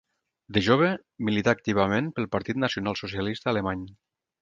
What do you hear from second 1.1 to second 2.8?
milità activament pel Partit